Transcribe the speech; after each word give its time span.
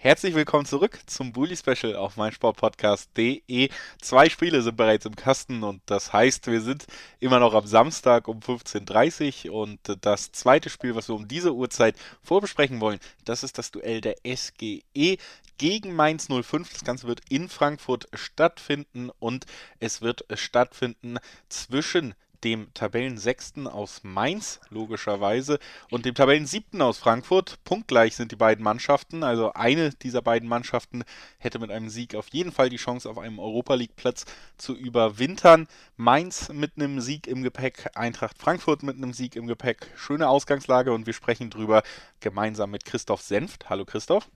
Herzlich 0.00 0.36
willkommen 0.36 0.64
zurück 0.64 1.00
zum 1.06 1.32
Bully 1.32 1.56
Special 1.56 1.96
auf 1.96 2.16
meinsportpodcast.de. 2.16 3.68
Zwei 4.00 4.28
Spiele 4.28 4.62
sind 4.62 4.76
bereits 4.76 5.06
im 5.06 5.16
Kasten 5.16 5.64
und 5.64 5.82
das 5.86 6.12
heißt, 6.12 6.46
wir 6.46 6.60
sind 6.60 6.86
immer 7.18 7.40
noch 7.40 7.52
am 7.52 7.66
Samstag 7.66 8.28
um 8.28 8.38
15.30 8.38 9.50
Uhr 9.50 9.60
und 9.60 9.80
das 10.02 10.30
zweite 10.30 10.70
Spiel, 10.70 10.94
was 10.94 11.08
wir 11.08 11.16
um 11.16 11.26
diese 11.26 11.52
Uhrzeit 11.52 11.96
vorbesprechen 12.22 12.80
wollen, 12.80 13.00
das 13.24 13.42
ist 13.42 13.58
das 13.58 13.72
Duell 13.72 14.00
der 14.00 14.14
SGE 14.24 15.18
gegen 15.58 15.96
Mainz 15.96 16.28
05. 16.28 16.72
Das 16.74 16.84
Ganze 16.84 17.08
wird 17.08 17.22
in 17.28 17.48
Frankfurt 17.48 18.06
stattfinden 18.14 19.10
und 19.18 19.46
es 19.80 20.00
wird 20.00 20.24
stattfinden 20.34 21.18
zwischen 21.48 22.14
dem 22.44 22.72
Tabellensechsten 22.74 23.66
aus 23.66 24.00
Mainz, 24.04 24.60
logischerweise, 24.70 25.58
und 25.90 26.04
dem 26.04 26.14
Tabellensiebten 26.14 26.80
aus 26.82 26.98
Frankfurt. 26.98 27.62
Punktgleich 27.64 28.16
sind 28.16 28.32
die 28.32 28.36
beiden 28.36 28.62
Mannschaften. 28.62 29.22
Also 29.22 29.52
eine 29.52 29.90
dieser 29.90 30.22
beiden 30.22 30.48
Mannschaften 30.48 31.04
hätte 31.38 31.58
mit 31.58 31.70
einem 31.70 31.88
Sieg 31.88 32.14
auf 32.14 32.28
jeden 32.32 32.52
Fall 32.52 32.68
die 32.68 32.76
Chance, 32.76 33.08
auf 33.08 33.18
einem 33.18 33.38
Europa 33.38 33.74
League-Platz 33.74 34.24
zu 34.56 34.76
überwintern. 34.76 35.66
Mainz 35.96 36.48
mit 36.50 36.72
einem 36.76 37.00
Sieg 37.00 37.26
im 37.26 37.42
Gepäck, 37.42 37.90
Eintracht 37.94 38.38
Frankfurt 38.38 38.82
mit 38.82 38.96
einem 38.96 39.12
Sieg 39.12 39.36
im 39.36 39.46
Gepäck. 39.46 39.90
Schöne 39.96 40.28
Ausgangslage 40.28 40.92
und 40.92 41.06
wir 41.06 41.14
sprechen 41.14 41.50
drüber 41.50 41.82
gemeinsam 42.20 42.70
mit 42.70 42.84
Christoph 42.84 43.22
Senft. 43.22 43.68
Hallo 43.68 43.84
Christoph. 43.84 44.30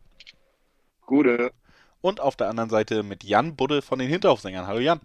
Gute. 1.06 1.52
Und 2.00 2.20
auf 2.20 2.36
der 2.36 2.48
anderen 2.48 2.70
Seite 2.70 3.02
mit 3.04 3.22
Jan 3.22 3.54
Budde 3.54 3.80
von 3.80 3.98
den 3.98 4.08
Hinterhofsängern. 4.08 4.66
Hallo 4.66 4.80
Jan. 4.80 5.00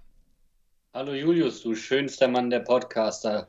Hallo 0.97 1.13
Julius, 1.13 1.61
du 1.61 1.75
schönster 1.75 2.27
Mann 2.27 2.49
der 2.49 2.61
Podcaster. 2.61 3.47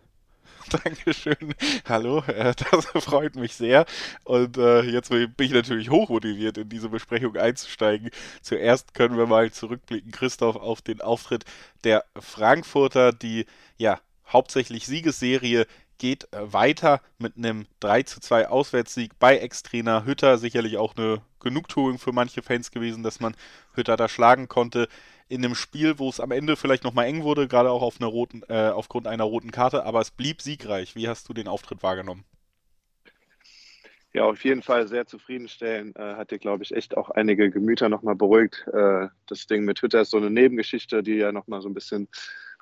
Dankeschön. 0.85 1.55
Hallo, 1.89 2.23
äh, 2.27 2.53
das 2.55 2.85
freut 3.05 3.37
mich 3.37 3.55
sehr. 3.55 3.87
Und 4.25 4.59
äh, 4.59 4.83
jetzt 4.83 5.09
bin 5.09 5.33
ich 5.39 5.53
natürlich 5.53 5.89
hochmotiviert, 5.89 6.59
in 6.59 6.69
diese 6.69 6.91
Besprechung 6.91 7.39
einzusteigen. 7.39 8.11
Zuerst 8.43 8.93
können 8.93 9.17
wir 9.17 9.25
mal 9.25 9.51
zurückblicken, 9.51 10.13
Christoph, 10.13 10.57
auf 10.57 10.83
den 10.83 11.01
Auftritt 11.01 11.47
der 11.85 12.05
Frankfurter, 12.19 13.15
die 13.15 13.47
ja 13.79 13.99
hauptsächlich 14.31 14.87
Siegesserie 14.87 15.67
geht 15.99 16.33
äh, 16.33 16.53
weiter 16.53 17.01
mit 17.19 17.37
einem 17.37 17.67
3 17.81 18.05
zu 18.05 18.21
2 18.21 18.49
Auswärtssieg 18.49 19.19
bei 19.19 19.39
Ex-Trainer 19.39 20.05
Hütter. 20.05 20.39
Sicherlich 20.39 20.79
auch 20.79 20.97
eine 20.97 21.21
Genugtuung 21.41 21.99
für 21.99 22.13
manche 22.13 22.43
Fans 22.43 22.71
gewesen, 22.71 23.03
dass 23.03 23.21
man 23.21 23.37
Hütter 23.75 23.97
da 23.97 24.09
schlagen 24.09 24.49
konnte 24.49 24.89
in 25.29 25.45
einem 25.45 25.55
Spiel, 25.55 25.99
wo 25.99 26.09
es 26.09 26.21
am 26.21 26.31
Ende 26.31 26.57
vielleicht 26.57 26.85
nochmal 26.85 27.07
eng 27.07 27.23
wurde, 27.23 27.49
gerade 27.49 27.71
auch 27.71 27.83
auf 27.83 28.01
einer 28.01 28.09
roten, 28.09 28.43
äh, 28.49 28.71
aufgrund 28.71 29.07
einer 29.07 29.25
roten 29.25 29.51
Karte, 29.51 29.85
aber 29.85 30.01
es 30.01 30.11
blieb 30.11 30.41
siegreich. 30.41 30.97
Wie 30.97 31.09
hast 31.09 31.29
du 31.29 31.35
den 31.35 31.49
Auftritt 31.49 31.83
wahrgenommen? 31.83 32.25
Ja, 34.15 34.25
auf 34.25 34.43
jeden 34.43 34.63
Fall 34.63 34.89
sehr 34.89 35.07
zufriedenstellend. 35.07 35.97
Äh, 35.97 36.15
hat 36.15 36.31
dir, 36.31 36.39
glaube 36.39 36.65
ich, 36.65 36.75
echt 36.75 36.97
auch 36.97 37.11
einige 37.11 37.51
Gemüter 37.51 37.91
nochmal 37.91 38.15
beruhigt. 38.15 38.67
Äh, 38.73 39.09
das 39.27 39.47
Ding 39.47 39.65
mit 39.65 39.83
Hütter 39.83 40.01
ist 40.01 40.11
so 40.11 40.17
eine 40.17 40.31
Nebengeschichte, 40.31 41.03
die 41.03 41.17
ja 41.17 41.31
nochmal 41.31 41.61
so 41.61 41.69
ein 41.69 41.75
bisschen 41.75 42.09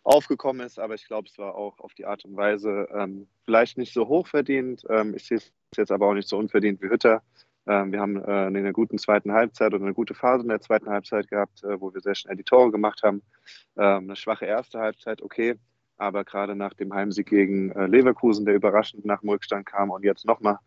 aufgekommen 0.07 0.65
ist, 0.65 0.79
aber 0.79 0.95
ich 0.95 1.07
glaube, 1.07 1.29
es 1.29 1.37
war 1.37 1.57
auch 1.57 1.81
auf 1.81 1.93
die 1.95 2.07
Art 2.07 2.25
und 2.25 2.37
Weise 2.37 2.89
ähm, 2.95 3.27
vielleicht 3.45 3.77
nicht 3.77 3.93
so 3.93 4.07
hoch 4.07 4.29
verdient. 4.29 4.85
Ähm, 4.89 5.15
ich 5.17 5.25
sehe 5.25 5.39
es 5.39 5.53
jetzt 5.77 5.91
aber 5.91 6.07
auch 6.07 6.15
nicht 6.15 6.29
so 6.29 6.39
unverdient 6.39 6.81
wie 6.81 6.89
Hütter. 6.89 7.23
Ähm, 7.67 7.91
wir 7.91 8.01
haben 8.01 8.17
äh, 8.17 8.47
eine 8.47 8.73
gute 8.73 8.97
zweiten 8.97 9.33
Halbzeit 9.33 9.75
oder 9.75 9.83
eine 9.83 9.95
gute 9.95 10.15
Phase 10.15 10.43
in 10.43 10.48
der 10.48 10.61
zweiten 10.61 10.89
Halbzeit 10.89 11.29
gehabt, 11.29 11.65
äh, 11.65 11.81
wo 11.81 11.93
wir 11.93 12.01
sehr 12.01 12.15
schnell 12.15 12.37
die 12.37 12.45
Tore 12.45 12.71
gemacht 12.71 13.03
haben. 13.03 13.23
Ähm, 13.77 14.05
eine 14.05 14.17
schwache 14.17 14.47
erste 14.47 14.79
Halbzeit, 14.79 15.21
okay. 15.23 15.57
Aber 15.97 16.25
gerade 16.25 16.55
nach 16.55 16.75
dem 16.75 16.95
Heimsieg 16.95 17.29
gegen 17.29 17.73
äh, 17.73 17.87
Leverkusen, 17.87 18.45
der 18.45 18.55
überraschend 18.55 19.05
nach 19.05 19.20
dem 19.20 19.31
Rückstand 19.31 19.67
kam 19.67 19.91
und 19.91 20.05
jetzt 20.05 20.25
nochmal 20.25 20.59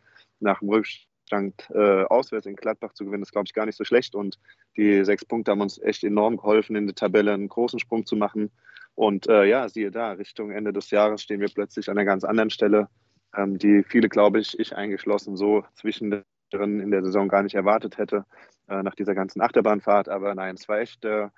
nach 0.42 0.60
dem 0.60 0.70
Rückstand 0.70 1.70
äh, 1.74 2.04
auswärts 2.04 2.46
in 2.46 2.58
Gladbach 2.58 2.92
zu 2.94 3.06
gewinnen, 3.06 3.24
ist, 3.24 3.32
glaube 3.32 3.46
ich, 3.46 3.54
gar 3.54 3.66
nicht 3.66 3.78
so 3.78 3.86
schlecht. 3.86 4.16
Und 4.16 4.38
die 4.76 5.06
sechs 5.06 5.24
Punkte 5.24 5.52
haben 5.52 5.62
uns 5.62 5.80
echt 5.82 6.04
enorm 6.04 6.36
geholfen, 6.36 6.76
in 6.76 6.88
der 6.88 6.96
Tabelle 6.96 7.32
einen 7.32 7.48
großen 7.48 7.80
Sprung 7.80 8.06
zu 8.06 8.18
machen. 8.18 8.52
Und 9.00 9.30
äh, 9.30 9.46
ja, 9.46 9.70
siehe 9.70 9.92
da, 9.92 10.12
Richtung 10.12 10.52
Ende 10.52 10.74
des 10.74 10.92
Jahres 10.92 11.22
stehen 11.22 11.40
wir 11.40 11.48
plötzlich 11.48 11.90
an 11.90 11.98
einer 11.98 12.04
ganz 12.04 12.26
anderen 12.26 12.50
Stelle, 12.50 12.90
ähm, 13.34 13.58
die 13.58 13.82
viele, 13.82 14.10
glaube 14.10 14.42
ich, 14.42 14.60
ich 14.60 14.76
eingeschlossen, 14.76 15.38
so 15.38 15.64
zwischen 15.76 16.26
in 16.52 16.92
der 16.92 17.04
Saison 17.06 17.30
gar 17.30 17.42
nicht 17.42 17.56
erwartet 17.56 17.98
hätte, 17.98 18.26
äh, 18.68 18.84
nach 18.84 18.96
dieser 18.96 19.16
ganzen 19.16 19.40
Achterbahnfahrt. 19.40 20.10
Aber 20.10 20.36
nein, 20.36 20.56
es 20.56 20.68
war 20.68 20.80
echt 20.82 21.06
äh, 21.06 21.30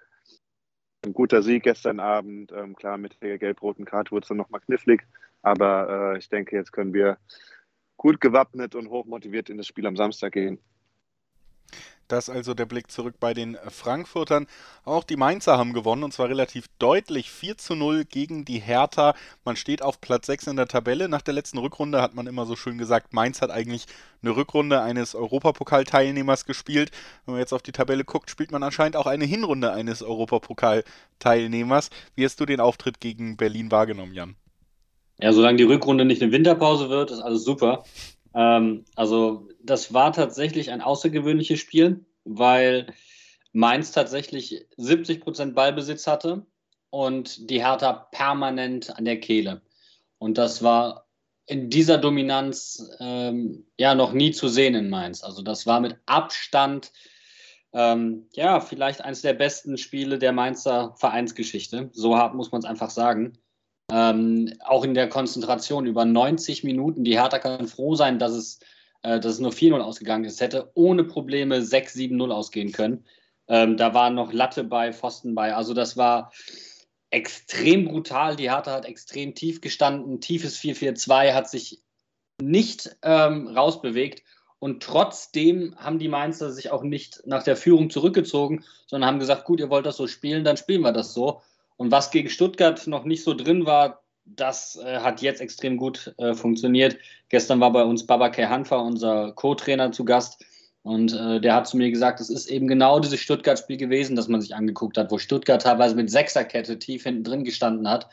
ein 1.05 1.13
guter 1.13 1.43
Sieg 1.43 1.61
gestern 1.61 1.99
Abend. 1.99 2.51
Ähm, 2.51 2.75
klar, 2.75 2.97
mit 2.97 3.21
der 3.21 3.37
gelb-roten 3.37 3.85
Karte 3.85 4.09
wurde 4.09 4.23
es 4.23 4.29
dann 4.29 4.37
nochmal 4.37 4.61
knifflig. 4.61 5.03
Aber 5.43 6.15
äh, 6.15 6.17
ich 6.17 6.29
denke, 6.29 6.55
jetzt 6.55 6.71
können 6.71 6.95
wir 6.95 7.19
gut 7.95 8.19
gewappnet 8.19 8.73
und 8.73 8.89
hochmotiviert 8.89 9.51
in 9.51 9.57
das 9.57 9.67
Spiel 9.67 9.85
am 9.85 9.97
Samstag 9.97 10.33
gehen. 10.33 10.57
Das 12.11 12.29
also 12.29 12.53
der 12.53 12.65
Blick 12.65 12.91
zurück 12.91 13.15
bei 13.21 13.33
den 13.33 13.57
Frankfurtern. 13.69 14.47
Auch 14.83 15.05
die 15.05 15.15
Mainzer 15.15 15.57
haben 15.57 15.71
gewonnen 15.71 16.03
und 16.03 16.11
zwar 16.11 16.27
relativ 16.27 16.65
deutlich 16.77 17.31
4 17.31 17.57
zu 17.57 17.73
0 17.73 18.03
gegen 18.03 18.43
die 18.43 18.59
Hertha. 18.59 19.15
Man 19.45 19.55
steht 19.55 19.81
auf 19.81 20.01
Platz 20.01 20.25
6 20.25 20.47
in 20.47 20.57
der 20.57 20.67
Tabelle. 20.67 21.07
Nach 21.07 21.21
der 21.21 21.33
letzten 21.33 21.57
Rückrunde 21.57 22.01
hat 22.01 22.13
man 22.13 22.27
immer 22.27 22.45
so 22.45 22.57
schön 22.57 22.77
gesagt, 22.77 23.13
Mainz 23.13 23.41
hat 23.41 23.49
eigentlich 23.49 23.85
eine 24.21 24.35
Rückrunde 24.35 24.81
eines 24.81 25.15
Europapokalteilnehmers 25.15 26.45
gespielt. 26.45 26.91
Wenn 27.25 27.35
man 27.35 27.39
jetzt 27.39 27.53
auf 27.53 27.61
die 27.61 27.71
Tabelle 27.71 28.03
guckt, 28.03 28.29
spielt 28.29 28.51
man 28.51 28.63
anscheinend 28.63 28.97
auch 28.97 29.07
eine 29.07 29.23
Hinrunde 29.23 29.71
eines 29.71 30.03
Europapokalteilnehmers. 30.03 31.91
Wie 32.15 32.25
hast 32.25 32.41
du 32.41 32.45
den 32.45 32.59
Auftritt 32.59 32.99
gegen 32.99 33.37
Berlin 33.37 33.71
wahrgenommen, 33.71 34.13
Jan? 34.13 34.35
Ja, 35.17 35.31
solange 35.31 35.57
die 35.57 35.63
Rückrunde 35.63 36.03
nicht 36.03 36.21
eine 36.21 36.33
Winterpause 36.33 36.89
wird, 36.89 37.11
ist 37.11 37.21
alles 37.21 37.45
super. 37.45 37.85
Ähm, 38.33 38.85
also 38.95 39.47
das 39.63 39.93
war 39.93 40.13
tatsächlich 40.13 40.71
ein 40.71 40.81
außergewöhnliches 40.81 41.59
Spiel, 41.59 42.05
weil 42.23 42.93
Mainz 43.53 43.91
tatsächlich 43.91 44.65
70 44.77 45.21
Prozent 45.21 45.55
Ballbesitz 45.55 46.07
hatte 46.07 46.45
und 46.89 47.49
die 47.49 47.63
Hertha 47.63 47.93
permanent 48.11 48.95
an 48.97 49.05
der 49.05 49.19
Kehle. 49.19 49.61
Und 50.17 50.37
das 50.37 50.63
war 50.63 51.07
in 51.47 51.69
dieser 51.69 51.97
Dominanz 51.97 52.89
ähm, 52.99 53.65
ja 53.77 53.95
noch 53.95 54.13
nie 54.13 54.31
zu 54.31 54.47
sehen 54.47 54.75
in 54.75 54.89
Mainz. 54.89 55.23
Also 55.23 55.41
das 55.41 55.65
war 55.65 55.79
mit 55.79 55.97
Abstand 56.05 56.91
ähm, 57.73 58.27
ja 58.33 58.59
vielleicht 58.59 59.01
eines 59.01 59.21
der 59.21 59.33
besten 59.33 59.77
Spiele 59.77 60.19
der 60.19 60.31
Mainzer 60.31 60.95
Vereinsgeschichte. 60.97 61.89
So 61.93 62.17
hart 62.17 62.35
muss 62.35 62.51
man 62.51 62.59
es 62.59 62.65
einfach 62.65 62.89
sagen. 62.89 63.37
Ähm, 63.91 64.53
auch 64.65 64.85
in 64.85 64.93
der 64.93 65.09
Konzentration 65.09 65.85
über 65.85 66.05
90 66.05 66.63
Minuten. 66.63 67.03
Die 67.03 67.19
Hertha 67.19 67.39
kann 67.39 67.67
froh 67.67 67.95
sein, 67.95 68.19
dass 68.19 68.31
es, 68.31 68.59
äh, 69.03 69.19
dass 69.19 69.33
es 69.33 69.39
nur 69.39 69.51
4-0 69.51 69.81
ausgegangen 69.81 70.23
ist. 70.23 70.39
Hätte 70.39 70.71
ohne 70.75 71.03
Probleme 71.03 71.59
6-7-0 71.59 72.31
ausgehen 72.31 72.71
können. 72.71 73.05
Ähm, 73.47 73.75
da 73.75 73.93
war 73.93 74.09
noch 74.09 74.31
Latte 74.31 74.63
bei, 74.63 74.93
Pfosten 74.93 75.35
bei. 75.35 75.53
Also 75.53 75.73
das 75.73 75.97
war 75.97 76.31
extrem 77.09 77.85
brutal. 77.85 78.37
Die 78.37 78.49
Hertha 78.49 78.71
hat 78.71 78.85
extrem 78.85 79.35
tief 79.35 79.59
gestanden. 79.59 80.21
Tiefes 80.21 80.57
4-4-2 80.59 81.33
hat 81.33 81.49
sich 81.49 81.81
nicht 82.41 82.95
ähm, 83.03 83.47
rausbewegt. 83.49 84.23
Und 84.59 84.83
trotzdem 84.83 85.75
haben 85.77 85.99
die 85.99 86.07
Mainzer 86.07 86.51
sich 86.51 86.71
auch 86.71 86.83
nicht 86.83 87.23
nach 87.25 87.43
der 87.43 87.57
Führung 87.57 87.89
zurückgezogen, 87.89 88.63
sondern 88.85 89.09
haben 89.09 89.19
gesagt, 89.19 89.43
gut, 89.43 89.59
ihr 89.59 89.69
wollt 89.69 89.87
das 89.87 89.97
so 89.97 90.07
spielen, 90.07 90.43
dann 90.43 90.55
spielen 90.55 90.81
wir 90.81 90.91
das 90.91 91.13
so. 91.13 91.41
Und 91.81 91.89
was 91.89 92.11
gegen 92.11 92.29
Stuttgart 92.29 92.85
noch 92.85 93.05
nicht 93.05 93.23
so 93.23 93.33
drin 93.33 93.65
war, 93.65 94.03
das 94.25 94.75
äh, 94.85 94.99
hat 94.99 95.23
jetzt 95.23 95.41
extrem 95.41 95.77
gut 95.77 96.13
äh, 96.19 96.35
funktioniert. 96.35 96.95
Gestern 97.29 97.59
war 97.59 97.71
bei 97.71 97.83
uns 97.83 98.05
Babakay 98.05 98.45
Hanfa, 98.45 98.75
unser 98.75 99.31
Co-Trainer, 99.31 99.91
zu 99.91 100.05
Gast. 100.05 100.45
Und 100.83 101.11
äh, 101.11 101.41
der 101.41 101.55
hat 101.55 101.67
zu 101.67 101.77
mir 101.77 101.89
gesagt, 101.89 102.19
es 102.19 102.29
ist 102.29 102.45
eben 102.51 102.67
genau 102.67 102.99
dieses 102.99 103.19
Stuttgart-Spiel 103.19 103.77
gewesen, 103.77 104.15
das 104.15 104.27
man 104.27 104.41
sich 104.41 104.53
angeguckt 104.53 104.95
hat, 104.95 105.09
wo 105.09 105.17
Stuttgart 105.17 105.63
teilweise 105.63 105.95
mit 105.95 106.11
Sechserkette 106.11 106.77
tief 106.77 107.01
hinten 107.01 107.23
drin 107.23 107.45
gestanden 107.45 107.89
hat. 107.89 108.07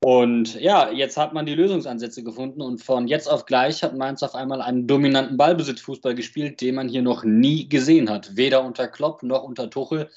Und 0.00 0.60
ja, 0.60 0.90
jetzt 0.90 1.16
hat 1.16 1.34
man 1.34 1.46
die 1.46 1.54
Lösungsansätze 1.54 2.24
gefunden 2.24 2.62
und 2.62 2.82
von 2.82 3.06
jetzt 3.06 3.30
auf 3.30 3.46
gleich 3.46 3.84
hat 3.84 3.96
Mainz 3.96 4.24
auf 4.24 4.34
einmal 4.34 4.60
einen 4.60 4.88
dominanten 4.88 5.36
Ballbesitzfußball 5.36 6.16
gespielt, 6.16 6.60
den 6.60 6.74
man 6.74 6.88
hier 6.88 7.02
noch 7.02 7.22
nie 7.22 7.68
gesehen 7.68 8.10
hat. 8.10 8.34
Weder 8.36 8.64
unter 8.64 8.88
Klopp 8.88 9.22
noch 9.22 9.44
unter 9.44 9.70
Tuchel. 9.70 10.10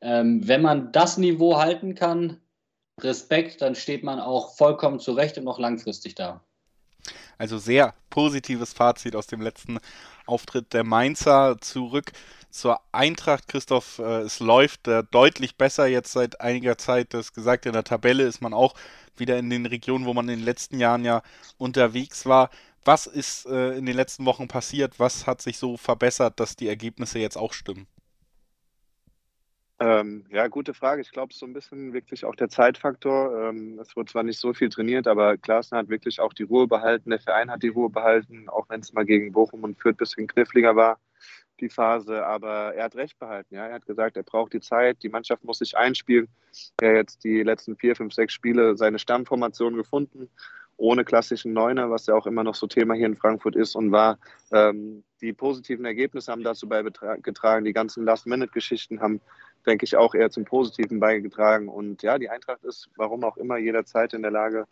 Ähm, 0.00 0.46
wenn 0.46 0.62
man 0.62 0.92
das 0.92 1.18
Niveau 1.18 1.58
halten 1.58 1.94
kann, 1.94 2.40
Respekt, 3.00 3.62
dann 3.62 3.74
steht 3.74 4.02
man 4.02 4.20
auch 4.20 4.56
vollkommen 4.56 5.00
zurecht 5.00 5.38
und 5.38 5.44
noch 5.44 5.58
langfristig 5.58 6.14
da. 6.14 6.40
Also 7.38 7.58
sehr 7.58 7.94
positives 8.10 8.72
Fazit 8.72 9.14
aus 9.14 9.28
dem 9.28 9.40
letzten 9.40 9.78
Auftritt 10.26 10.72
der 10.72 10.84
Mainzer 10.84 11.56
zurück 11.60 12.12
zur 12.50 12.80
Eintracht. 12.92 13.46
Christoph, 13.46 14.00
äh, 14.00 14.22
es 14.22 14.40
läuft 14.40 14.88
äh, 14.88 15.04
deutlich 15.10 15.56
besser 15.56 15.86
jetzt 15.86 16.12
seit 16.12 16.40
einiger 16.40 16.76
Zeit. 16.78 17.14
Das 17.14 17.32
gesagt, 17.32 17.66
in 17.66 17.72
der 17.72 17.84
Tabelle 17.84 18.24
ist 18.24 18.40
man 18.40 18.52
auch 18.52 18.74
wieder 19.16 19.38
in 19.38 19.50
den 19.50 19.66
Regionen, 19.66 20.06
wo 20.06 20.14
man 20.14 20.28
in 20.28 20.38
den 20.38 20.44
letzten 20.44 20.80
Jahren 20.80 21.04
ja 21.04 21.22
unterwegs 21.58 22.26
war. 22.26 22.50
Was 22.84 23.06
ist 23.06 23.46
äh, 23.46 23.76
in 23.76 23.86
den 23.86 23.96
letzten 23.96 24.24
Wochen 24.24 24.48
passiert? 24.48 24.98
Was 24.98 25.26
hat 25.26 25.42
sich 25.42 25.58
so 25.58 25.76
verbessert, 25.76 26.40
dass 26.40 26.56
die 26.56 26.68
Ergebnisse 26.68 27.18
jetzt 27.18 27.36
auch 27.36 27.52
stimmen? 27.52 27.86
Ähm, 29.80 30.24
ja, 30.30 30.48
gute 30.48 30.74
Frage. 30.74 31.02
Ich 31.02 31.12
glaube, 31.12 31.32
so 31.32 31.46
ein 31.46 31.52
bisschen 31.52 31.92
wirklich 31.92 32.24
auch 32.24 32.34
der 32.34 32.48
Zeitfaktor. 32.48 33.50
Ähm, 33.50 33.78
es 33.78 33.94
wurde 33.94 34.10
zwar 34.10 34.24
nicht 34.24 34.40
so 34.40 34.52
viel 34.52 34.70
trainiert, 34.70 35.06
aber 35.06 35.36
Klaassen 35.36 35.78
hat 35.78 35.88
wirklich 35.88 36.20
auch 36.20 36.32
die 36.32 36.42
Ruhe 36.42 36.66
behalten. 36.66 37.10
Der 37.10 37.20
Verein 37.20 37.50
hat 37.50 37.62
die 37.62 37.68
Ruhe 37.68 37.88
behalten, 37.88 38.48
auch 38.48 38.68
wenn 38.68 38.80
es 38.80 38.92
mal 38.92 39.04
gegen 39.04 39.30
Bochum 39.30 39.62
und 39.62 39.80
Fürth 39.80 39.94
ein 39.94 39.98
bisschen 39.98 40.26
kniffliger 40.26 40.74
war, 40.74 40.98
die 41.60 41.68
Phase. 41.68 42.26
Aber 42.26 42.74
er 42.74 42.84
hat 42.84 42.96
recht 42.96 43.20
behalten. 43.20 43.54
Ja? 43.54 43.66
Er 43.68 43.74
hat 43.74 43.86
gesagt, 43.86 44.16
er 44.16 44.24
braucht 44.24 44.52
die 44.52 44.60
Zeit, 44.60 45.00
die 45.04 45.08
Mannschaft 45.10 45.44
muss 45.44 45.58
sich 45.58 45.76
einspielen. 45.76 46.26
Er 46.80 46.90
hat 46.90 46.96
jetzt 46.96 47.22
die 47.22 47.44
letzten 47.44 47.76
vier, 47.76 47.94
fünf, 47.94 48.12
sechs 48.14 48.32
Spiele 48.32 48.76
seine 48.76 48.98
Stammformation 48.98 49.76
gefunden 49.76 50.28
ohne 50.78 51.04
klassischen 51.04 51.52
Neuner, 51.52 51.90
was 51.90 52.06
ja 52.06 52.14
auch 52.14 52.26
immer 52.26 52.44
noch 52.44 52.54
so 52.54 52.66
Thema 52.66 52.94
hier 52.94 53.06
in 53.06 53.16
Frankfurt 53.16 53.56
ist 53.56 53.74
und 53.74 53.92
war. 53.92 54.18
Ähm, 54.52 55.02
die 55.20 55.32
positiven 55.32 55.84
Ergebnisse 55.84 56.30
haben 56.30 56.44
dazu 56.44 56.68
beigetragen. 56.68 57.64
Die 57.64 57.72
ganzen 57.72 58.04
Last-Minute-Geschichten 58.04 59.00
haben, 59.00 59.20
denke 59.68 59.84
ich, 59.84 59.96
auch 59.96 60.14
eher 60.14 60.30
zum 60.30 60.44
Positiven 60.44 60.98
beigetragen. 60.98 61.68
Und 61.68 62.02
ja, 62.02 62.18
die 62.18 62.30
Eintracht 62.30 62.64
ist, 62.64 62.88
warum 62.96 63.22
auch 63.22 63.36
immer, 63.36 63.58
jederzeit 63.58 64.14
in 64.14 64.22
der 64.22 64.32
Lage, 64.32 64.66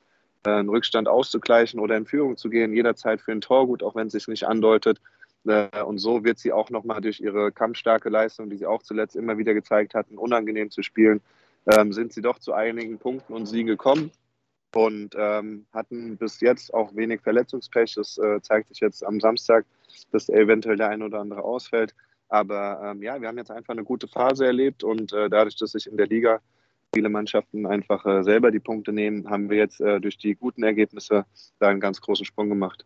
äh, 0.44 0.50
einen 0.50 0.69
Rückstand 0.69 1.06
auszugleichen 1.06 1.78
oder 1.78 1.96
in 1.96 2.06
Führung 2.06 2.37
zu 2.37 2.50
gehen, 2.50 2.72
jederzeit 2.72 3.20
für 3.20 3.32
ein 3.32 3.40
Tor 3.40 3.66
gut, 3.66 3.82
auch 3.82 3.94
wenn 3.94 4.08
es 4.08 4.14
sich 4.14 4.26
nicht 4.26 4.44
andeutet. 4.44 5.00
Äh, 5.46 5.82
und 5.82 5.98
so 5.98 6.25
wird 6.25 6.38
sie 6.38 6.52
auch 6.52 6.70
nochmal 6.70 7.00
durch 7.00 7.20
ihre 7.20 7.52
kampfstarke 7.52 8.08
Leistung, 8.08 8.50
die 8.50 8.56
sie 8.56 8.66
auch 8.66 8.82
zuletzt 8.82 9.16
immer 9.16 9.38
wieder 9.38 9.54
gezeigt 9.54 9.94
hatten, 9.94 10.19
unangenehm 10.19 10.70
zu 10.70 10.82
spielen, 10.82 11.20
ähm, 11.66 11.93
sind 11.93 12.12
sie 12.12 12.22
doch 12.22 12.38
zu 12.38 12.52
einigen 12.52 12.98
Punkten 12.98 13.32
und 13.32 13.46
Siegen 13.46 13.66
gekommen 13.66 14.10
und 14.75 15.14
ähm, 15.16 15.66
hatten 15.72 16.16
bis 16.16 16.40
jetzt 16.40 16.72
auch 16.75 16.94
wenig 16.94 17.20
Verletzungspech. 17.22 17.94
Das 17.94 18.19
äh, 18.19 18.40
zeigt 18.43 18.69
sich 18.69 18.81
jetzt 18.81 19.04
am 19.04 19.20
Samstag, 19.20 19.64
dass 20.12 20.28
eventuell 20.28 20.76
der 20.76 20.88
ein 20.88 21.02
oder 21.02 21.20
andere 21.20 21.43
ausfällt. 21.43 21.94
Aber 22.28 22.81
ähm, 22.84 23.02
ja, 23.02 23.20
wir 23.20 23.28
haben 23.28 23.38
jetzt 23.38 23.50
einfach 23.50 23.73
eine 23.73 23.84
gute 23.84 24.08
Phase 24.08 24.46
erlebt 24.46 24.82
und 24.82 25.12
äh, 25.12 25.28
dadurch, 25.31 25.56
dass 25.56 25.73
sich 25.73 25.87
in 25.87 25.96
der 25.96 26.06
Liga 26.06 26.40
viele 26.94 27.08
Mannschaften 27.08 27.67
einfach 27.67 28.05
äh, 28.06 28.23
selber 28.23 28.50
die 28.50 28.61
Punkte 28.61 28.93
nehmen, 28.93 29.28
haben 29.28 29.50
wir 29.50 29.58
jetzt 29.58 29.81
äh, 29.81 30.00
durch 30.00 30.19
die 30.19 30.34
guten 30.34 30.62
Ergebnisse 30.62 31.25
da 31.58 31.69
einen 31.69 31.81
ganz 31.81 32.00
großen 32.00 32.25
Sprung 32.25 32.49
gemacht. 32.49 32.84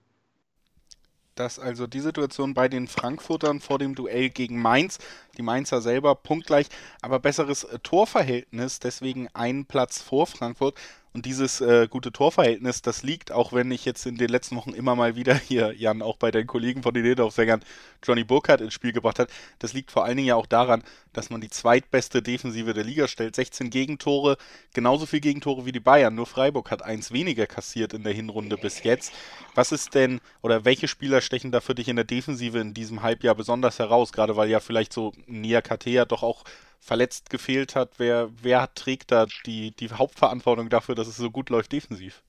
Dass 1.36 1.58
also 1.58 1.86
die 1.86 2.00
Situation 2.00 2.52
bei 2.52 2.68
den 2.68 2.86
Frankfurtern 2.86 3.60
vor 3.60 3.78
dem 3.78 3.94
Duell 3.94 4.28
gegen 4.28 4.60
Mainz, 4.60 4.98
die 5.38 5.42
Mainzer 5.42 5.80
selber 5.80 6.14
punktgleich, 6.14 6.66
aber 7.02 7.18
besseres 7.18 7.64
äh, 7.64 7.78
Torverhältnis, 7.78 8.78
deswegen 8.78 9.28
einen 9.32 9.64
Platz 9.64 10.02
vor 10.02 10.26
Frankfurt, 10.26 10.74
und 11.12 11.26
dieses 11.26 11.60
äh, 11.60 11.88
gute 11.88 12.12
Torverhältnis, 12.12 12.82
das 12.82 13.02
liegt, 13.02 13.32
auch 13.32 13.52
wenn 13.52 13.72
ich 13.72 13.84
jetzt 13.84 14.06
in 14.06 14.16
den 14.16 14.28
letzten 14.28 14.54
Wochen 14.54 14.72
immer 14.72 14.94
mal 14.94 15.16
wieder 15.16 15.34
hier, 15.34 15.74
Jan, 15.76 16.02
auch 16.02 16.16
bei 16.16 16.30
den 16.30 16.46
Kollegen 16.46 16.82
von 16.84 16.94
den 16.94 17.02
Niederaufsängern 17.02 17.64
Johnny 18.02 18.22
Burkhardt 18.22 18.60
ins 18.60 18.74
Spiel 18.74 18.92
gebracht 18.92 19.18
hat, 19.18 19.28
das 19.58 19.72
liegt 19.72 19.90
vor 19.90 20.04
allen 20.04 20.16
Dingen 20.16 20.28
ja 20.28 20.36
auch 20.36 20.46
daran, 20.46 20.84
dass 21.12 21.28
man 21.28 21.40
die 21.40 21.50
zweitbeste 21.50 22.22
Defensive 22.22 22.74
der 22.74 22.84
Liga 22.84 23.08
stellt. 23.08 23.34
16 23.34 23.70
Gegentore, 23.70 24.36
genauso 24.72 25.04
viel 25.04 25.20
Gegentore 25.20 25.66
wie 25.66 25.72
die 25.72 25.80
Bayern. 25.80 26.14
Nur 26.14 26.26
Freiburg 26.26 26.70
hat 26.70 26.82
eins 26.82 27.10
weniger 27.10 27.46
kassiert 27.46 27.92
in 27.92 28.04
der 28.04 28.12
Hinrunde 28.12 28.56
bis 28.56 28.84
jetzt. 28.84 29.12
Was 29.56 29.72
ist 29.72 29.94
denn, 29.96 30.20
oder 30.42 30.64
welche 30.64 30.86
Spieler 30.86 31.20
stechen 31.20 31.50
da 31.50 31.60
für 31.60 31.74
dich 31.74 31.88
in 31.88 31.96
der 31.96 32.04
Defensive 32.04 32.58
in 32.60 32.72
diesem 32.72 33.02
Halbjahr 33.02 33.34
besonders 33.34 33.80
heraus? 33.80 34.12
Gerade 34.12 34.36
weil 34.36 34.48
ja 34.48 34.60
vielleicht 34.60 34.92
so 34.92 35.12
Nia 35.26 35.60
Katea 35.60 36.04
doch 36.04 36.22
auch 36.22 36.44
verletzt 36.80 37.30
gefehlt 37.30 37.76
hat, 37.76 37.92
wer, 37.98 38.30
wer 38.42 38.72
trägt 38.74 39.12
da 39.12 39.26
die, 39.46 39.72
die 39.72 39.90
Hauptverantwortung 39.90 40.70
dafür, 40.70 40.94
dass 40.94 41.06
es 41.06 41.16
so 41.16 41.30
gut 41.30 41.50
läuft 41.50 41.72
defensiv? 41.72 42.22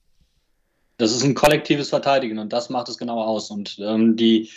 Das 0.98 1.10
ist 1.10 1.24
ein 1.24 1.34
kollektives 1.34 1.88
Verteidigen 1.88 2.38
und 2.38 2.52
das 2.52 2.70
macht 2.70 2.88
es 2.88 2.98
genau 2.98 3.22
aus. 3.22 3.50
Und 3.50 3.78
ähm, 3.80 4.14
die, 4.16 4.50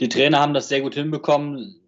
die 0.00 0.08
Trainer 0.08 0.40
haben 0.40 0.54
das 0.54 0.68
sehr 0.68 0.80
gut 0.80 0.94
hinbekommen, 0.94 1.78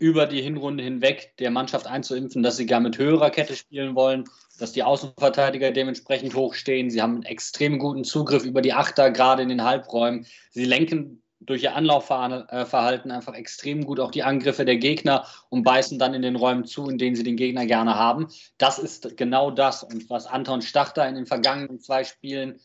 über 0.00 0.26
die 0.26 0.40
Hinrunde 0.40 0.82
hinweg 0.82 1.34
der 1.38 1.50
Mannschaft 1.50 1.86
einzuimpfen, 1.86 2.42
dass 2.42 2.56
sie 2.56 2.64
gar 2.64 2.80
mit 2.80 2.96
höherer 2.96 3.30
Kette 3.30 3.54
spielen 3.54 3.94
wollen, 3.94 4.24
dass 4.58 4.72
die 4.72 4.82
Außenverteidiger 4.82 5.72
dementsprechend 5.72 6.34
hochstehen. 6.34 6.90
Sie 6.90 7.02
haben 7.02 7.16
einen 7.16 7.22
extrem 7.24 7.78
guten 7.78 8.04
Zugriff 8.04 8.44
über 8.44 8.62
die 8.62 8.72
Achter, 8.72 9.10
gerade 9.10 9.42
in 9.42 9.50
den 9.50 9.62
Halbräumen. 9.62 10.26
Sie 10.50 10.64
lenken 10.64 11.22
durch 11.40 11.62
ihr 11.62 11.74
Anlaufverhalten 11.74 13.10
einfach 13.10 13.34
extrem 13.34 13.84
gut 13.84 13.98
auch 13.98 14.10
die 14.10 14.22
Angriffe 14.22 14.64
der 14.64 14.76
Gegner 14.76 15.26
und 15.48 15.62
beißen 15.62 15.98
dann 15.98 16.14
in 16.14 16.22
den 16.22 16.36
Räumen 16.36 16.64
zu, 16.66 16.88
in 16.88 16.98
denen 16.98 17.16
sie 17.16 17.24
den 17.24 17.36
Gegner 17.36 17.66
gerne 17.66 17.94
haben. 17.96 18.28
Das 18.58 18.78
ist 18.78 19.16
genau 19.16 19.50
das. 19.50 19.82
Und 19.82 20.10
was 20.10 20.26
Anton 20.26 20.60
Stachter 20.60 21.08
in 21.08 21.14
den 21.14 21.26
vergangenen 21.26 21.80
zwei 21.80 22.04
Spielen 22.04 22.60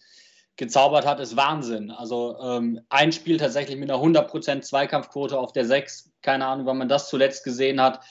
gezaubert 0.58 1.06
hat, 1.06 1.20
ist 1.20 1.38
Wahnsinn. 1.38 1.90
Also 1.90 2.38
ähm, 2.42 2.82
ein 2.90 3.12
Spiel 3.12 3.38
tatsächlich 3.38 3.78
mit 3.78 3.90
einer 3.90 4.02
100% 4.02 4.62
Zweikampfquote 4.62 5.38
auf 5.38 5.54
der 5.54 5.66
6. 5.66 6.12
Keine 6.22 6.46
Ahnung, 6.46 6.66
wann 6.66 6.78
man 6.78 6.90
das 6.90 7.10
zuletzt 7.10 7.44
gesehen 7.44 7.82
hat. 7.82 8.02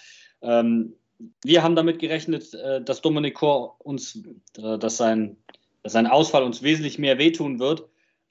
Ähm, 0.40 0.94
wir 1.43 1.62
haben 1.62 1.76
damit 1.76 1.99
gerechnet, 1.99 2.52
äh, 2.55 2.82
dass 2.82 3.02
Dominik 3.02 3.34
Kor 3.34 3.76
uns, 3.78 4.22
äh, 4.58 4.78
dass, 4.78 4.96
sein, 4.96 5.37
dass 5.82 5.93
sein 5.93 6.06
Ausfall 6.06 6.43
uns 6.43 6.62
wesentlich 6.62 6.99
mehr 6.99 7.19
wehtun 7.19 7.58
wird. 7.58 7.84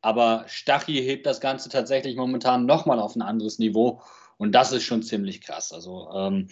Aber 0.04 0.44
Stachy 0.48 0.96
hebt 0.96 1.26
das 1.26 1.40
Ganze 1.40 1.70
tatsächlich 1.70 2.18
momentan 2.18 2.66
nochmal 2.66 3.00
auf 3.00 3.16
ein 3.16 3.22
anderes 3.22 3.58
Niveau. 3.58 4.02
Und 4.38 4.52
das 4.52 4.74
ist 4.74 4.84
schon 4.84 5.02
ziemlich 5.02 5.42
krass. 5.42 5.72
Also 5.72 6.10
ähm, 6.14 6.50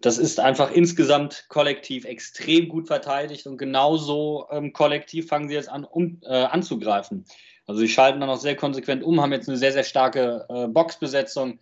das 0.00 0.16
ist 0.16 0.40
einfach 0.40 0.72
insgesamt 0.72 1.44
kollektiv 1.50 2.06
extrem 2.06 2.70
gut 2.70 2.86
verteidigt 2.86 3.46
und 3.46 3.58
genauso 3.58 4.46
ähm, 4.50 4.72
kollektiv 4.72 5.28
fangen 5.28 5.48
sie 5.48 5.54
jetzt 5.54 5.68
an, 5.68 5.84
um, 5.84 6.18
äh, 6.22 6.44
anzugreifen. 6.44 7.26
Also 7.66 7.80
sie 7.80 7.88
schalten 7.88 8.20
dann 8.20 8.30
auch 8.30 8.40
sehr 8.40 8.56
konsequent 8.56 9.04
um, 9.04 9.20
haben 9.20 9.32
jetzt 9.32 9.50
eine 9.50 9.58
sehr, 9.58 9.72
sehr 9.72 9.84
starke 9.84 10.46
äh, 10.48 10.66
Boxbesetzung. 10.66 11.58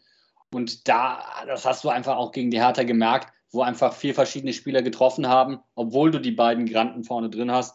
Und 0.55 0.87
da, 0.87 1.25
das 1.45 1.67
hast 1.67 1.83
du 1.83 1.89
einfach 1.89 2.17
auch 2.17 2.31
gegen 2.31 2.53
die 2.53 2.61
Hertha 2.61 2.85
gemerkt, 2.85 3.33
wo 3.51 3.62
einfach 3.62 3.95
vier 3.95 4.15
verschiedene 4.15 4.53
Spieler 4.53 4.83
getroffen 4.83 5.27
haben, 5.27 5.59
obwohl 5.75 6.12
du 6.12 6.21
die 6.21 6.31
beiden 6.31 6.67
Granten 6.67 7.03
vorne 7.03 7.31
drin 7.31 7.51
hast 7.51 7.75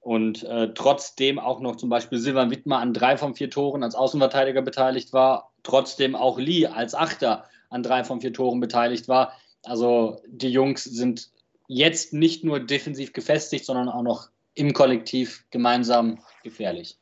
und 0.00 0.42
äh, 0.44 0.72
trotzdem 0.74 1.38
auch 1.38 1.60
noch 1.60 1.76
zum 1.76 1.88
Beispiel 1.88 2.18
Silvan 2.18 2.50
Wittmer 2.50 2.78
an 2.78 2.94
drei 2.94 3.16
von 3.16 3.34
vier 3.34 3.50
Toren 3.50 3.82
als 3.82 3.94
Außenverteidiger 3.94 4.62
beteiligt 4.62 5.12
war, 5.12 5.52
trotzdem 5.62 6.14
auch 6.14 6.38
Lee 6.38 6.66
als 6.66 6.94
Achter 6.94 7.44
an 7.70 7.82
drei 7.82 8.04
von 8.04 8.20
vier 8.20 8.32
Toren 8.32 8.60
beteiligt 8.60 9.08
war. 9.08 9.32
Also 9.64 10.22
die 10.26 10.50
Jungs 10.50 10.84
sind 10.84 11.30
jetzt 11.66 12.12
nicht 12.12 12.44
nur 12.44 12.60
defensiv 12.60 13.12
gefestigt, 13.12 13.64
sondern 13.64 13.88
auch 13.88 14.02
noch 14.02 14.30
im 14.54 14.72
Kollektiv 14.72 15.44
gemeinsam 15.50 16.20
gefährlich. 16.42 16.98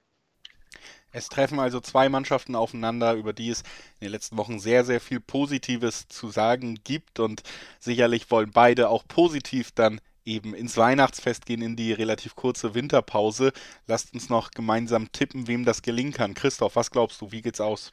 Es 1.12 1.28
treffen 1.28 1.60
also 1.60 1.80
zwei 1.80 2.10
Mannschaften 2.10 2.54
aufeinander, 2.54 3.14
über 3.14 3.32
die 3.32 3.48
es 3.48 3.60
in 4.00 4.06
den 4.06 4.12
letzten 4.12 4.36
Wochen 4.36 4.58
sehr, 4.58 4.84
sehr 4.84 5.00
viel 5.00 5.20
Positives 5.20 6.08
zu 6.08 6.28
sagen 6.28 6.78
gibt 6.84 7.20
und 7.20 7.42
sicherlich 7.78 8.30
wollen 8.30 8.50
beide 8.52 8.90
auch 8.90 9.04
positiv 9.08 9.72
dann 9.72 10.00
eben 10.26 10.54
ins 10.54 10.76
Weihnachtsfest 10.76 11.46
gehen, 11.46 11.62
in 11.62 11.76
die 11.76 11.92
relativ 11.92 12.34
kurze 12.34 12.74
Winterpause. 12.74 13.52
Lasst 13.86 14.12
uns 14.12 14.28
noch 14.28 14.50
gemeinsam 14.50 15.10
tippen, 15.12 15.48
wem 15.48 15.64
das 15.64 15.82
gelingen 15.82 16.12
kann. 16.12 16.34
Christoph, 16.34 16.76
was 16.76 16.90
glaubst 16.90 17.20
du? 17.20 17.32
Wie 17.32 17.42
geht's 17.42 17.60
aus? 17.60 17.90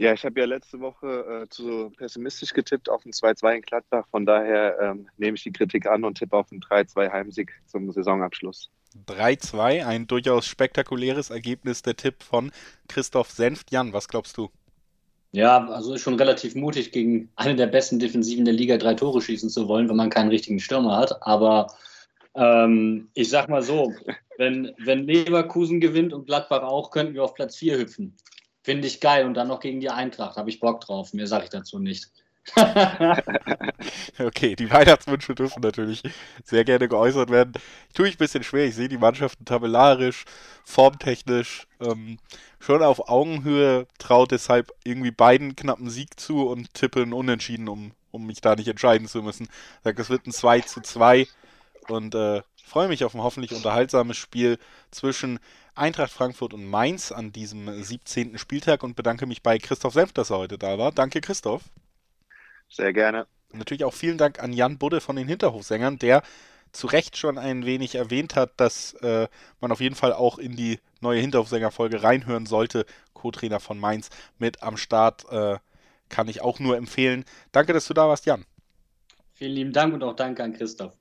Ja, 0.00 0.14
ich 0.14 0.24
habe 0.24 0.40
ja 0.40 0.46
letzte 0.46 0.80
Woche 0.80 1.42
äh, 1.42 1.48
zu 1.50 1.90
pessimistisch 1.90 2.54
getippt 2.54 2.88
auf 2.88 3.04
ein 3.04 3.12
2-2 3.12 3.56
in 3.56 3.60
Gladbach. 3.60 4.06
Von 4.10 4.24
daher 4.24 4.78
ähm, 4.80 5.10
nehme 5.18 5.36
ich 5.36 5.42
die 5.42 5.52
Kritik 5.52 5.86
an 5.86 6.04
und 6.04 6.16
tippe 6.16 6.36
auf 6.38 6.50
einen 6.50 6.62
3-2 6.62 7.12
Heimsieg 7.12 7.52
zum 7.66 7.92
Saisonabschluss. 7.92 8.70
3-2, 9.06 9.84
ein 9.84 10.06
durchaus 10.06 10.46
spektakuläres 10.46 11.28
Ergebnis, 11.28 11.82
der 11.82 11.96
Tipp 11.96 12.22
von 12.22 12.50
Christoph 12.88 13.30
Senft. 13.30 13.72
Jan, 13.72 13.92
was 13.92 14.08
glaubst 14.08 14.38
du? 14.38 14.50
Ja, 15.32 15.68
also 15.68 15.94
ist 15.94 16.02
schon 16.02 16.18
relativ 16.18 16.56
mutig, 16.56 16.90
gegen 16.90 17.30
eine 17.36 17.54
der 17.54 17.68
besten 17.68 18.00
Defensiven 18.00 18.44
der 18.44 18.54
Liga 18.54 18.76
drei 18.78 18.94
Tore 18.94 19.22
schießen 19.22 19.48
zu 19.48 19.68
wollen, 19.68 19.88
wenn 19.88 19.96
man 19.96 20.10
keinen 20.10 20.30
richtigen 20.30 20.58
Stürmer 20.58 20.96
hat. 20.96 21.22
Aber 21.22 21.68
ähm, 22.34 23.08
ich 23.14 23.28
sag 23.28 23.48
mal 23.48 23.62
so, 23.62 23.92
wenn, 24.38 24.72
wenn 24.78 25.06
Leverkusen 25.06 25.80
gewinnt 25.80 26.12
und 26.12 26.26
Gladbach 26.26 26.62
auch, 26.62 26.90
könnten 26.90 27.14
wir 27.14 27.22
auf 27.22 27.34
Platz 27.34 27.56
4 27.56 27.78
hüpfen. 27.78 28.16
Finde 28.62 28.88
ich 28.88 29.00
geil. 29.00 29.24
Und 29.24 29.34
dann 29.34 29.48
noch 29.48 29.60
gegen 29.60 29.80
die 29.80 29.90
Eintracht. 29.90 30.36
Habe 30.36 30.50
ich 30.50 30.60
Bock 30.60 30.80
drauf. 30.80 31.14
Mehr 31.14 31.26
sage 31.26 31.44
ich 31.44 31.50
dazu 31.50 31.78
nicht. 31.78 32.10
okay, 34.18 34.56
die 34.56 34.70
Weihnachtswünsche 34.70 35.34
dürfen 35.34 35.60
natürlich 35.62 36.02
sehr 36.44 36.64
gerne 36.64 36.88
geäußert 36.88 37.30
werden. 37.30 37.52
Tue 37.94 38.08
ich 38.08 38.14
ein 38.14 38.18
bisschen 38.18 38.42
schwer. 38.42 38.66
Ich 38.66 38.74
sehe 38.74 38.88
die 38.88 38.98
Mannschaften 38.98 39.44
tabellarisch, 39.44 40.24
formtechnisch 40.64 41.66
ähm, 41.80 42.18
schon 42.58 42.82
auf 42.82 43.08
Augenhöhe, 43.08 43.86
traut 43.98 44.30
deshalb 44.30 44.72
irgendwie 44.84 45.10
beiden 45.10 45.54
knappen 45.56 45.90
Sieg 45.90 46.18
zu 46.18 46.48
und 46.48 46.74
tippe 46.74 47.02
einen 47.02 47.12
Unentschieden, 47.12 47.68
um, 47.68 47.92
um 48.10 48.26
mich 48.26 48.40
da 48.40 48.56
nicht 48.56 48.68
entscheiden 48.68 49.06
zu 49.06 49.22
müssen. 49.22 49.48
Sag, 49.84 49.98
es 49.98 50.10
wird 50.10 50.26
ein 50.26 50.32
2 50.32 50.60
zu 50.62 50.80
2 50.80 51.28
und 51.88 52.14
äh, 52.14 52.42
freue 52.64 52.88
mich 52.88 53.04
auf 53.04 53.14
ein 53.14 53.22
hoffentlich 53.22 53.52
unterhaltsames 53.52 54.16
Spiel 54.16 54.58
zwischen 54.90 55.38
Eintracht 55.74 56.12
Frankfurt 56.12 56.52
und 56.52 56.66
Mainz 56.66 57.12
an 57.12 57.32
diesem 57.32 57.82
17. 57.82 58.38
Spieltag 58.38 58.82
und 58.82 58.96
bedanke 58.96 59.26
mich 59.26 59.42
bei 59.42 59.58
Christoph 59.58 59.94
Senf, 59.94 60.12
dass 60.12 60.30
er 60.30 60.38
heute 60.38 60.58
da 60.58 60.78
war. 60.78 60.92
Danke, 60.92 61.20
Christoph. 61.20 61.62
Sehr 62.70 62.92
gerne. 62.92 63.26
Natürlich 63.52 63.84
auch 63.84 63.94
vielen 63.94 64.16
Dank 64.16 64.42
an 64.42 64.52
Jan 64.52 64.78
Budde 64.78 65.00
von 65.00 65.16
den 65.16 65.28
Hinterhofsängern, 65.28 65.98
der 65.98 66.22
zu 66.72 66.86
Recht 66.86 67.16
schon 67.16 67.36
ein 67.36 67.66
wenig 67.66 67.96
erwähnt 67.96 68.36
hat, 68.36 68.52
dass 68.56 68.94
äh, 68.94 69.26
man 69.60 69.72
auf 69.72 69.80
jeden 69.80 69.96
Fall 69.96 70.12
auch 70.12 70.38
in 70.38 70.54
die 70.54 70.78
neue 71.00 71.20
Hinterhofsänger-Folge 71.20 72.02
reinhören 72.02 72.46
sollte. 72.46 72.86
Co-Trainer 73.12 73.58
von 73.58 73.78
Mainz 73.78 74.08
mit 74.38 74.62
am 74.62 74.76
Start. 74.76 75.24
Äh, 75.30 75.58
kann 76.08 76.28
ich 76.28 76.42
auch 76.42 76.58
nur 76.58 76.76
empfehlen. 76.76 77.24
Danke, 77.52 77.72
dass 77.72 77.86
du 77.86 77.94
da 77.94 78.08
warst, 78.08 78.26
Jan. 78.26 78.44
Vielen 79.32 79.52
lieben 79.52 79.72
Dank 79.72 79.94
und 79.94 80.02
auch 80.02 80.14
danke 80.14 80.42
an 80.42 80.52
Christoph 80.52 80.99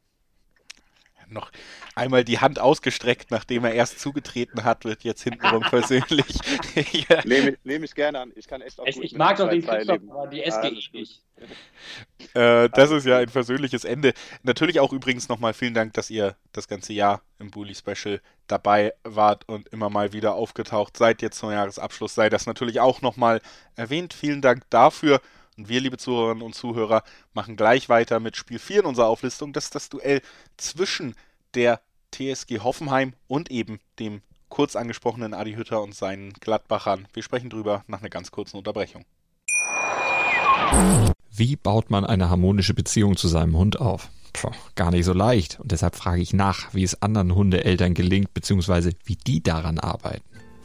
noch 1.32 1.52
einmal 1.96 2.24
die 2.24 2.40
Hand 2.40 2.60
ausgestreckt, 2.60 3.32
nachdem 3.32 3.66
er 3.66 3.74
erst 3.74 4.00
zugetreten 4.00 4.64
hat, 4.64 4.86
wird 4.86 5.04
jetzt 5.04 5.24
hintenrum 5.24 5.62
persönlich. 5.70 6.40
ja. 6.92 7.22
Nehme 7.26 7.58
nehm 7.64 7.84
ich 7.84 7.96
gerne 7.96 8.20
an. 8.20 8.32
Ich 8.36 8.48
kann 8.48 8.62
echt 8.62 8.80
auch 8.80 8.86
Ich, 8.86 8.98
ich 9.02 9.16
mag 9.16 9.38
doch 9.38 9.50
den 9.50 9.66
Christoph, 9.66 10.02
aber 10.10 10.28
die 10.28 10.44
SGE 10.50 10.72
nicht. 10.72 11.24
Äh, 12.34 12.70
das 12.70 12.92
ist 12.92 13.06
ja 13.06 13.18
ein 13.18 13.30
versöhnliches 13.30 13.86
Ende. 13.86 14.14
Natürlich 14.44 14.80
auch 14.80 14.92
übrigens 14.92 15.30
nochmal 15.30 15.54
vielen 15.54 15.74
Dank, 15.74 15.94
dass 15.94 16.10
ihr 16.10 16.36
das 16.52 16.68
ganze 16.68 16.94
Jahr 16.94 17.22
im 17.40 17.52
Bully 17.52 17.76
Special 17.76 18.22
dabei 18.48 18.94
wart 19.04 19.48
und 19.48 19.70
immer 19.70 19.90
mal 19.90 20.14
wieder 20.14 20.36
aufgetaucht 20.36 20.98
seid. 20.98 21.22
Jetzt 21.22 21.40
zum 21.40 21.52
Jahresabschluss 21.52 22.16
sei 22.16 22.30
das 22.30 22.46
natürlich 22.46 22.80
auch 22.80 23.02
nochmal 23.02 23.42
erwähnt. 23.76 24.14
Vielen 24.14 24.42
Dank 24.42 24.70
dafür. 24.70 25.22
Und 25.60 25.68
wir, 25.68 25.82
liebe 25.82 25.98
Zuhörerinnen 25.98 26.42
und 26.42 26.56
Zuhörer, 26.56 27.04
machen 27.34 27.58
gleich 27.58 27.90
weiter 27.90 28.22
mit 28.22 28.38
Spiel 28.38 28.60
4 28.60 28.80
in 28.80 28.86
unserer 28.86 29.08
Auflistung. 29.08 29.52
Das 29.52 29.66
ist 29.66 29.76
das 29.76 29.90
Duell 29.90 30.22
zwischen 30.56 31.16
der 31.54 31.82
TSG 32.14 32.60
Hoffenheim 32.60 33.12
und 33.28 33.52
eben 33.52 33.82
dem 34.00 34.22
kurz 34.48 34.78
angesprochenen 34.78 35.34
Adi 35.34 35.56
Hütter 35.56 35.84
und 35.84 35.94
seinen 35.94 36.32
Gladbachern. 36.32 37.10
Wir 37.12 37.24
sprechen 37.24 37.50
drüber 37.50 37.84
nach 37.88 38.00
einer 38.00 38.10
ganz 38.10 38.32
kurzen 38.32 38.56
Unterbrechung. 38.56 39.04
Wie 41.30 41.58
baut 41.58 41.90
man 41.90 42.06
eine 42.06 42.30
harmonische 42.30 42.74
Beziehung 42.74 43.18
zu 43.18 43.28
seinem 43.28 43.58
Hund 43.58 43.82
auf? 43.82 44.08
Puh, 44.32 44.52
gar 44.76 44.92
nicht 44.92 45.04
so 45.04 45.12
leicht. 45.12 45.60
Und 45.60 45.74
deshalb 45.74 45.98
frage 45.98 46.22
ich 46.22 46.32
nach, 46.32 46.74
wie 46.74 46.84
es 46.84 47.02
anderen 47.02 47.36
Hundeeltern 47.36 47.96
gelingt, 47.96 48.34
beziehungsweise 48.34 48.94
wie 49.04 49.18
die 49.18 49.44
daran 49.44 49.78
arbeiten. 49.78 50.24